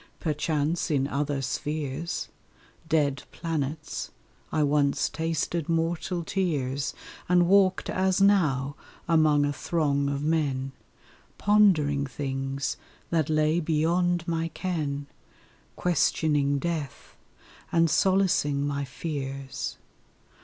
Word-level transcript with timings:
Perchance 0.19 0.89
in 0.89 1.07
other 1.07 1.43
spheres 1.43 2.27
Dead 2.89 3.21
planets 3.31 4.09
I 4.51 4.63
once 4.63 5.07
tasted 5.09 5.69
mortal 5.69 6.23
tears, 6.23 6.95
And 7.29 7.47
walked 7.47 7.87
as 7.87 8.19
now 8.19 8.75
among 9.07 9.45
a 9.45 9.53
throng 9.53 10.09
of 10.09 10.23
men, 10.23 10.71
Pondering 11.37 12.07
things 12.07 12.77
that 13.11 13.29
lay 13.29 13.59
beyond 13.59 14.27
my 14.27 14.47
ken, 14.47 15.05
Questioning 15.75 16.57
death, 16.57 17.15
and 17.71 17.87
solacing 17.87 18.65
my 18.65 18.83
fears. 18.83 19.77